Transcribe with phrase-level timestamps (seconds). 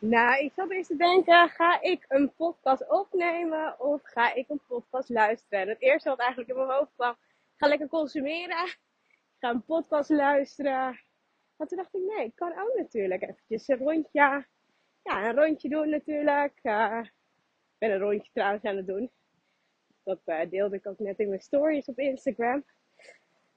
[0.00, 4.60] Nou, ik zat eerst te denken, ga ik een podcast opnemen of ga ik een
[4.66, 5.60] podcast luisteren?
[5.60, 7.16] En het eerste wat eigenlijk in mijn hoofd kwam,
[7.56, 8.76] ga lekker consumeren.
[9.38, 11.00] Ga een podcast luisteren.
[11.56, 14.46] Maar toen dacht ik, nee, ik kan ook natuurlijk eventjes een rondje,
[15.02, 16.58] ja, een rondje doen natuurlijk.
[16.62, 19.10] Uh, ik ben een rondje trouwens aan het doen.
[20.02, 22.64] Dat uh, deelde ik ook net in mijn stories op Instagram.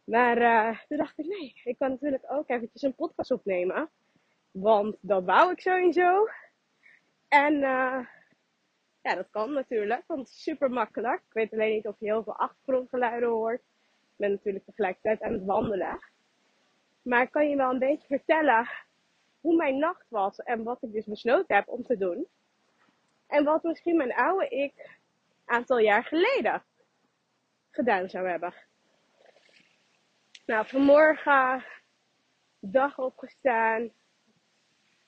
[0.03, 3.89] Maar uh, toen dacht ik, nee, ik kan natuurlijk ook eventjes een podcast opnemen.
[4.51, 6.27] Want dat wou ik sowieso.
[7.27, 8.05] En uh,
[9.01, 11.21] ja, dat kan natuurlijk, want het is super makkelijk.
[11.27, 13.61] Ik weet alleen niet of je heel veel achtergrondgeluiden hoort.
[14.01, 15.99] Ik ben natuurlijk tegelijkertijd aan het wandelen.
[17.01, 18.69] Maar ik kan je wel een beetje vertellen
[19.41, 22.27] hoe mijn nacht was en wat ik dus besloten heb om te doen.
[23.27, 24.73] En wat misschien mijn oude ik
[25.45, 26.63] een aantal jaar geleden
[27.71, 28.53] gedaan zou hebben.
[30.45, 31.65] Nou, vanmorgen
[32.59, 33.91] dag opgestaan.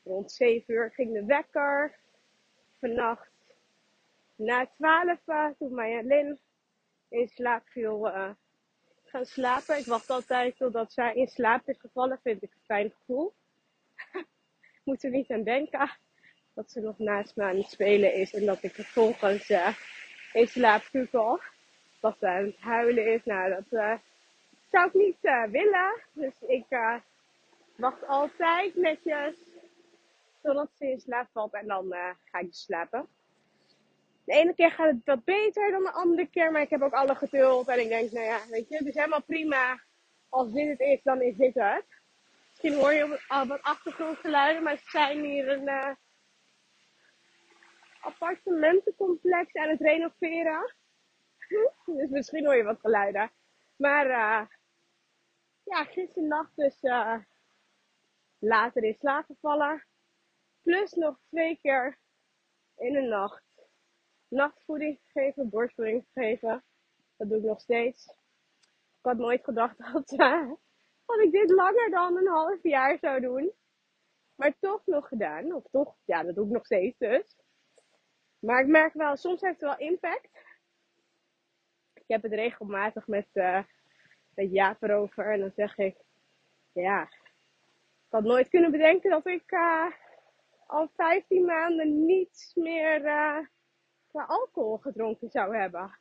[0.03, 1.95] Rond 7 uur ging de wekker.
[2.79, 3.31] Vannacht
[4.35, 6.39] na 12, uh, toen Lin
[7.09, 8.29] in slaap viel, uh,
[9.03, 9.77] gaan slapen.
[9.77, 12.19] Ik wacht altijd totdat zij in slaap is gevallen.
[12.23, 13.33] Vind ik een fijn gevoel.
[14.85, 15.91] Moet er niet aan denken
[16.53, 18.33] dat ze nog naast me aan het spelen is.
[18.33, 19.77] En dat ik vervolgens uh,
[20.33, 21.39] in slaap kukel.
[21.99, 23.23] Dat ze aan het huilen is.
[23.25, 23.99] Nou, dat
[24.71, 25.17] zou ik niet
[25.51, 26.01] willen.
[26.11, 26.65] Dus ik
[27.75, 29.52] wacht altijd netjes
[30.43, 33.07] totdat ze in slaap valt en dan uh, ga ik dus slapen.
[34.25, 36.93] De ene keer gaat het wat beter dan de andere keer, maar ik heb ook
[36.93, 37.67] alle geduld.
[37.67, 39.83] En ik denk, nou ja, weet je, het is helemaal prima.
[40.29, 41.85] Als dit het is, dan is dit het.
[42.49, 45.91] Misschien hoor je al wat achtergrondgeluiden, maar ze zijn hier een uh,
[48.01, 50.73] appartementencomplex aan het renoveren.
[51.85, 53.31] dus misschien hoor je wat geluiden.
[53.75, 54.47] Maar uh,
[55.63, 56.77] ja, gisternacht dus
[58.39, 59.83] later in slaap gevallen.
[60.63, 61.97] Plus nog twee keer
[62.77, 63.43] in de nacht
[64.27, 66.63] nachtvoeding gegeven, borstvoeding gegeven.
[67.17, 68.05] Dat doe ik nog steeds.
[68.97, 70.51] Ik had nooit gedacht dat, uh,
[71.05, 73.51] dat ik dit langer dan een half jaar zou doen.
[74.35, 75.53] Maar toch nog gedaan.
[75.53, 77.37] Of toch, ja, dat doe ik nog steeds dus.
[78.39, 80.29] Maar ik merk wel, soms heeft het wel impact.
[81.93, 83.63] Ik heb het regelmatig met, uh,
[84.35, 85.31] met Jaap erover.
[85.31, 85.97] En dan zeg ik,
[86.71, 89.91] ja, ik had nooit kunnen bedenken dat ik uh,
[90.73, 95.97] al 15 maanden niets meer uh, alcohol gedronken zou hebben.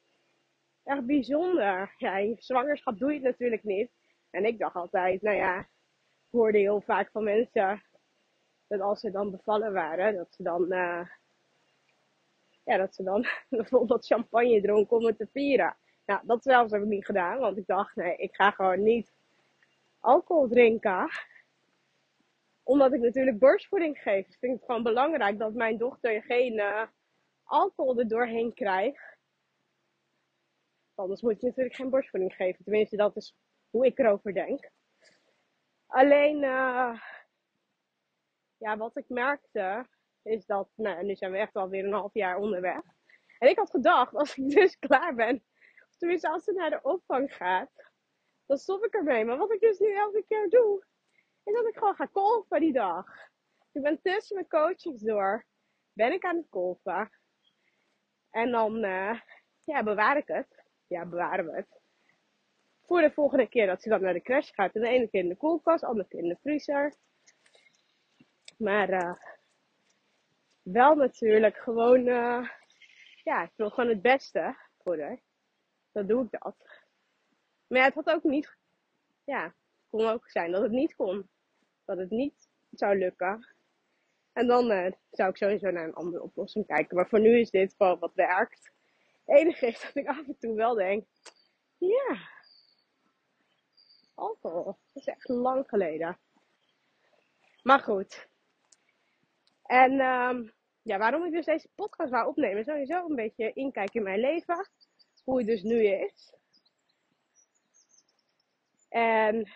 [0.84, 1.94] Echt bijzonder.
[1.96, 3.90] Ja, in zwangerschap doe je het natuurlijk niet.
[4.30, 5.66] En ik dacht altijd, nou ja, ik
[6.30, 7.82] hoorde heel vaak van mensen
[8.66, 11.06] dat als ze dan bevallen waren, dat ze dan, uh,
[12.64, 15.76] ja, dat ze dan bijvoorbeeld champagne dronken om te vieren.
[16.06, 19.12] Nou, dat zelfs heb ik niet gedaan, want ik dacht, nee, ik ga gewoon niet
[20.00, 21.08] alcohol drinken
[22.62, 26.86] omdat ik natuurlijk borstvoeding geef, vind ik het gewoon belangrijk dat mijn dochter geen uh,
[27.42, 29.16] alcohol er doorheen krijgt.
[30.94, 32.64] Anders moet je natuurlijk geen borstvoeding geven.
[32.64, 33.36] Tenminste, dat is
[33.70, 34.70] hoe ik erover denk.
[35.86, 37.00] Alleen, uh,
[38.56, 39.86] ja, wat ik merkte,
[40.22, 42.82] is dat, nou, nu zijn we echt alweer een half jaar onderweg.
[43.38, 45.44] En ik had gedacht, als ik dus klaar ben,
[45.88, 47.70] of tenminste als ze naar de opvang gaat,
[48.46, 49.24] dan stop ik ermee.
[49.24, 50.84] Maar wat ik dus nu elke keer doe,
[51.44, 53.06] is dat ik gewoon ga kolven die dag.
[53.72, 55.46] Ik ben tussen mijn coachings door.
[55.92, 57.10] Ben ik aan het kolven.
[58.30, 59.20] En dan uh,
[59.64, 60.64] ja, bewaar ik het.
[60.86, 61.80] ja, bewaren we het.
[62.82, 64.74] Voor de volgende keer dat ze dan naar de crash gaat.
[64.74, 66.94] En de ene keer in de koelkast, de andere keer in de vriezer.
[68.58, 69.14] Maar uh,
[70.62, 72.48] wel natuurlijk gewoon, uh,
[73.22, 75.20] ja, ik wil gewoon het beste voor haar.
[75.92, 76.56] Dan doe ik dat.
[77.66, 78.56] Maar het had ook niet,
[79.24, 79.54] ja,
[79.92, 81.28] kon ook zijn dat het niet kon.
[81.84, 83.46] Dat het niet zou lukken.
[84.32, 86.96] En dan uh, zou ik sowieso naar een andere oplossing kijken.
[86.96, 88.72] Maar voor nu is dit gewoon wat werkt.
[89.24, 91.06] Het enige is dat ik af en toe wel denk,
[91.78, 92.28] ja,
[94.14, 94.64] alcohol.
[94.64, 96.18] Dat is echt lang geleden.
[97.62, 98.28] Maar goed.
[99.62, 100.52] En um,
[100.82, 104.68] ja, waarom ik dus deze podcast wou opnemen, sowieso een beetje inkijken in mijn leven.
[105.24, 106.34] Hoe het dus nu is.
[108.88, 109.48] En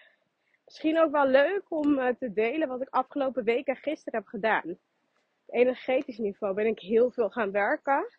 [0.66, 4.28] misschien ook wel leuk om uh, te delen wat ik afgelopen week en gisteren heb
[4.28, 4.70] gedaan.
[5.46, 8.18] Op energetisch niveau ben ik heel veel gaan werken.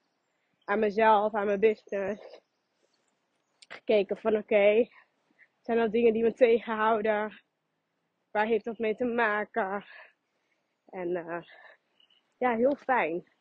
[0.63, 2.41] Aan mezelf, aan mijn business.
[3.67, 4.87] Gekeken van oké,
[5.61, 7.41] zijn dat dingen die me tegenhouden?
[8.31, 9.85] Waar heeft dat mee te maken?
[10.85, 11.41] En uh,
[12.37, 13.31] ja, heel fijn.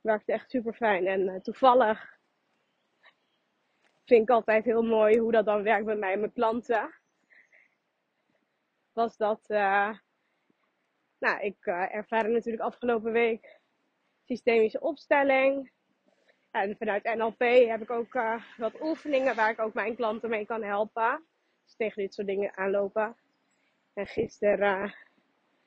[0.00, 1.06] Werkte echt super fijn.
[1.06, 2.18] En uh, toevallig
[4.04, 6.99] vind ik altijd heel mooi hoe dat dan werkt bij mij en mijn klanten.
[8.92, 9.98] Was dat, uh,
[11.18, 13.60] nou, ik uh, ervaarde natuurlijk afgelopen week
[14.24, 15.72] systemische opstelling.
[16.50, 17.38] En vanuit NLP
[17.68, 21.24] heb ik ook uh, wat oefeningen waar ik ook mijn klanten mee kan helpen.
[21.64, 23.16] Dus tegen dit soort dingen aanlopen.
[23.94, 24.94] En gisteren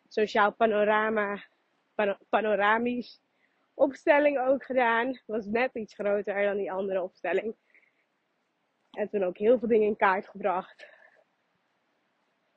[0.08, 1.44] sociaal panorama
[2.30, 3.22] panoramisch
[3.74, 5.22] opstelling ook gedaan.
[5.25, 7.56] Was net iets groter dan die andere opstelling.
[8.92, 10.88] En toen ook heel veel dingen in kaart gebracht.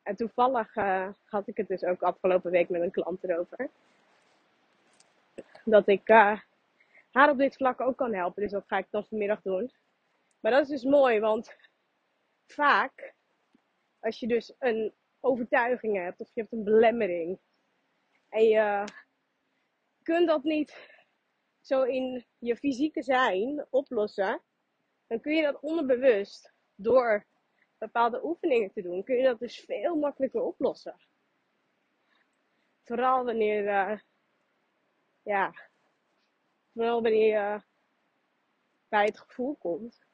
[0.07, 3.71] En toevallig uh, had ik het dus ook afgelopen week met een klant erover.
[5.65, 6.41] Dat ik uh,
[7.11, 8.43] haar op dit vlak ook kan helpen.
[8.43, 9.73] Dus dat ga ik dan vanmiddag doen.
[10.41, 11.57] Maar dat is dus mooi, want
[12.47, 13.15] vaak
[14.01, 17.39] als je dus een overtuiging hebt of je hebt een belemmering
[18.29, 18.85] en je
[20.03, 20.91] kunt dat niet
[21.61, 24.43] zo in je fysieke zijn oplossen,
[25.07, 27.27] dan kun je dat onderbewust door
[27.79, 30.97] bepaalde oefeningen te doen, kun je dat dus veel makkelijker oplossen.
[32.85, 33.99] Vooral wanneer, uh,
[35.23, 35.55] ja,
[36.73, 37.63] vooral wanneer je
[38.89, 40.07] bij het gevoel komt,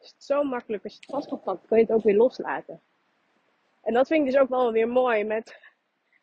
[0.00, 2.82] is het zo makkelijk als je het vastgepakt, kun je het ook weer loslaten.
[3.82, 5.58] En dat vind ik dus ook wel weer mooi met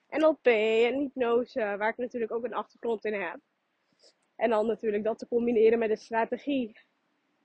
[0.10, 3.40] NLP en hypnose, waar ik natuurlijk ook een achtergrond in heb.
[4.36, 6.80] En dan natuurlijk dat te combineren met een strategie,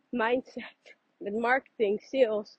[0.09, 2.59] mindset, met marketing, sales.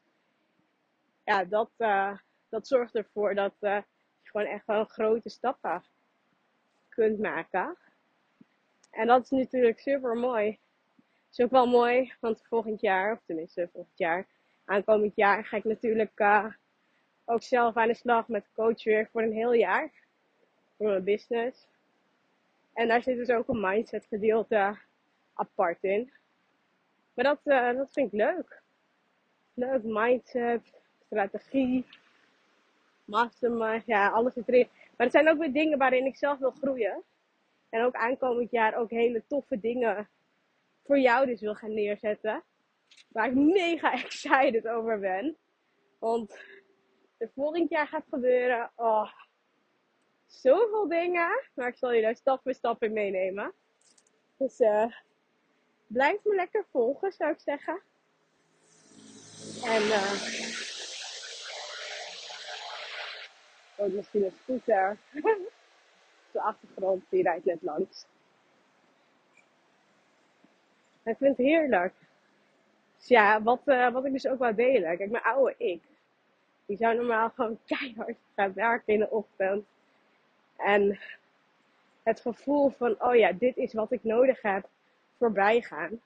[1.27, 2.17] Ja, dat, uh,
[2.49, 3.81] dat zorgt ervoor dat uh,
[4.21, 5.83] je gewoon echt wel grote stappen
[6.89, 7.77] kunt maken.
[8.91, 10.59] En dat is natuurlijk super mooi.
[11.31, 14.27] Is ook wel mooi, want volgend jaar, of tenminste volgend jaar,
[14.65, 16.45] aankomend jaar, ga ik natuurlijk uh,
[17.25, 19.91] ook zelf aan de slag met coach weer voor een heel jaar.
[20.77, 21.67] Voor mijn business.
[22.73, 24.77] En daar zit dus ook een mindset gedeelte
[25.33, 26.11] apart in.
[27.13, 27.39] Maar dat,
[27.75, 28.61] dat vind ik leuk.
[29.53, 30.75] Leuk, mindset,
[31.07, 31.85] strategie,
[33.05, 34.67] mastermind, ja, alles zit erin.
[34.97, 37.03] Maar het zijn ook weer dingen waarin ik zelf wil groeien.
[37.69, 40.09] En ook aankomend jaar ook hele toffe dingen
[40.85, 42.43] voor jou dus wil gaan neerzetten.
[43.07, 45.37] Waar ik mega excited over ben.
[45.99, 46.39] Want
[47.17, 48.71] er volgend jaar gaat gebeuren.
[48.75, 49.11] Oh,
[50.25, 51.43] zoveel dingen.
[51.53, 53.53] Maar ik zal je daar stap voor stap in meenemen.
[54.37, 54.85] Dus uh,
[55.87, 57.81] blijf me lekker volgen, zou ik zeggen.
[59.63, 60.56] En uh,
[63.77, 64.97] oh, misschien een scooter.
[66.31, 68.05] de achtergrond, die rijdt net langs.
[71.03, 71.93] Ik vind het heerlijk.
[72.97, 74.97] Dus ja, wat, uh, wat ik dus ook wou delen.
[74.97, 75.81] Kijk, mijn oude ik.
[76.65, 79.65] Die zou normaal gewoon keihard gaan werken in de ochtend.
[80.57, 80.99] En
[82.03, 84.69] het gevoel van, oh ja, dit is wat ik nodig heb,
[85.17, 86.01] voorbij gaan.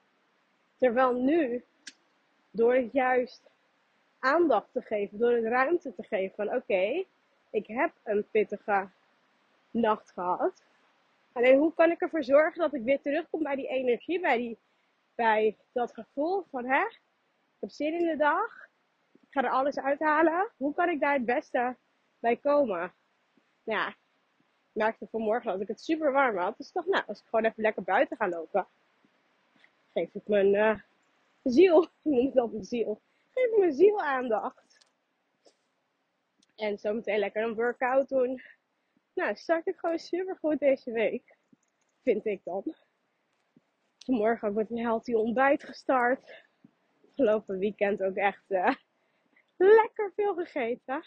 [0.77, 1.63] Terwijl nu,
[2.51, 3.41] door het juist
[4.19, 7.05] aandacht te geven, door het ruimte te geven van, oké,
[7.51, 8.89] ik heb een pittige
[9.71, 10.63] nacht gehad.
[11.31, 14.57] Alleen hoe kan ik ervoor zorgen dat ik weer terugkom bij die energie, bij, die,
[15.15, 18.67] bij dat gevoel van, hè, ik heb zin in de dag,
[19.11, 20.49] ik ga er alles uithalen.
[20.57, 21.75] Hoe kan ik daar het beste
[22.19, 22.93] bij komen?
[23.63, 23.95] Nou ja, ik
[24.71, 26.57] merkte vanmorgen dat ik het super warm had.
[26.57, 28.67] Dus toch, nou, als ik gewoon even lekker buiten ga lopen,
[29.93, 30.79] geef ik mijn uh,
[31.43, 33.01] ziel, ik noem het altijd ziel,
[33.33, 34.70] geef ik mijn ziel aandacht.
[36.61, 38.41] En zometeen lekker een workout doen.
[39.13, 41.37] Nou, start ik gewoon super goed deze week.
[42.03, 42.75] Vind ik dan.
[44.05, 46.45] Vanmorgen ook met een healthy ontbijt gestart.
[47.07, 48.75] afgelopen weekend ook echt eh,
[49.57, 51.03] lekker veel gegeten.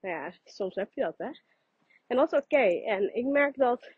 [0.00, 1.30] Nou ja, soms heb je dat, hè.
[2.06, 2.82] En dat is oké.
[2.84, 3.96] En ik merk dat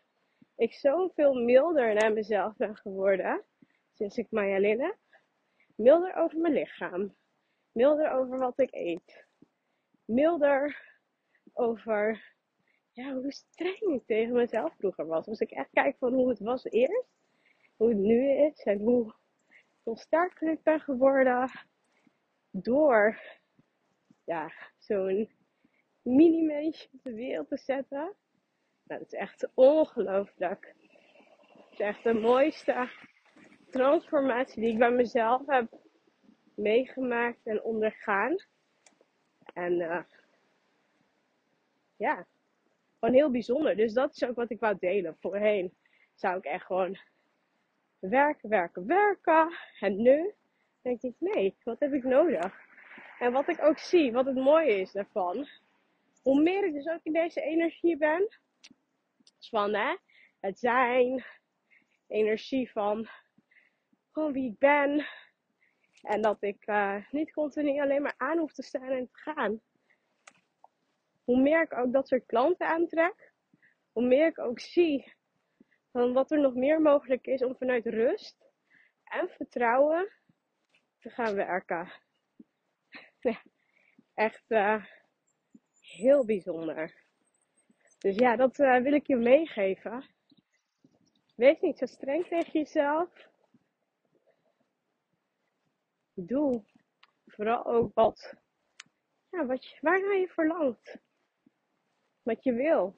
[0.55, 3.45] ik zoveel milder naar mezelf ben geworden
[3.93, 4.97] sinds ik Maya Linne.
[5.75, 7.15] Milder over mijn lichaam.
[7.75, 9.25] Milder over wat ik eet.
[10.05, 10.93] Milder
[11.53, 12.33] over
[12.91, 15.27] ja, hoe streng ik tegen mezelf vroeger was.
[15.27, 17.07] Als ik echt kijk van hoe het was eerst,
[17.75, 19.13] hoe het nu is en hoe
[19.83, 21.51] veel sterker ben geworden
[22.51, 23.19] door
[24.23, 25.29] ja, zo'n
[26.01, 28.15] mini-mensje op de wereld te zetten.
[28.83, 30.75] Nou, dat is echt ongelooflijk.
[31.53, 32.89] Het is echt de mooiste
[33.69, 35.83] transformatie die ik bij mezelf heb
[36.55, 38.35] meegemaakt en ondergaan.
[39.53, 40.03] En uh,
[41.97, 42.25] ja,
[42.99, 43.75] gewoon heel bijzonder.
[43.75, 45.17] Dus dat is ook wat ik wou delen.
[45.19, 45.73] Voorheen
[46.15, 46.97] zou ik echt gewoon
[47.99, 49.57] werken, werken, werken.
[49.79, 50.33] En nu
[50.81, 52.63] denk ik, nee, wat heb ik nodig?
[53.19, 55.47] En wat ik ook zie, wat het mooie is daarvan.
[56.21, 58.29] Hoe meer ik dus ook in deze energie ben.
[59.37, 59.95] Dus van hè,
[60.39, 61.23] het zijn.
[62.07, 63.07] Energie van
[64.11, 65.05] gewoon wie ik ben.
[66.05, 69.61] En dat ik uh, niet continu alleen maar aan hoef te staan en te gaan
[71.25, 73.33] hoe meer ik ook dat soort klanten aantrek,
[73.91, 75.13] hoe meer ik ook zie
[75.91, 78.51] van wat er nog meer mogelijk is om vanuit rust
[79.03, 80.11] en vertrouwen
[80.99, 81.91] te gaan werken.
[84.13, 84.85] echt uh,
[85.79, 87.03] heel bijzonder.
[87.99, 90.05] Dus ja, dat uh, wil ik je meegeven.
[91.35, 93.29] Wees niet zo streng tegen jezelf.
[96.15, 96.63] Doe
[97.25, 98.35] vooral ook wat,
[99.29, 101.03] ja, wat je, waar je verlangt
[102.25, 102.95] wat je wil.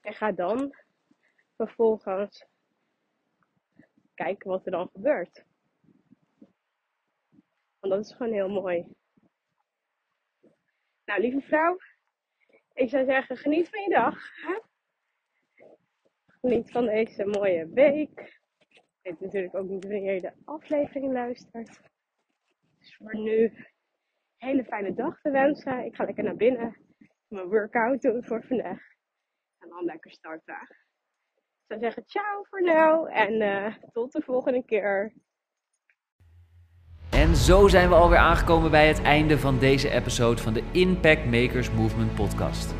[0.00, 0.74] En ga dan
[1.56, 2.46] vervolgens
[4.14, 5.44] kijken wat er dan gebeurt.
[7.78, 8.86] Want dat is gewoon heel mooi.
[11.04, 11.78] Nou, lieve vrouw,
[12.72, 14.36] ik zou zeggen, geniet van je dag.
[14.36, 14.58] Hè?
[16.26, 18.39] Geniet van deze mooie week.
[19.02, 21.80] Ik weet natuurlijk ook niet wanneer je de aflevering luistert.
[22.78, 23.52] Dus voor nu,
[24.36, 25.84] hele fijne dag te wensen.
[25.84, 26.76] Ik ga lekker naar binnen
[27.28, 28.80] mijn workout doen voor vandaag.
[29.58, 30.68] En dan lekker starten.
[31.34, 35.12] Ik zou zeggen ciao voor nu en uh, tot de volgende keer.
[37.10, 41.24] En zo zijn we alweer aangekomen bij het einde van deze episode van de Impact
[41.24, 42.79] Makers Movement podcast.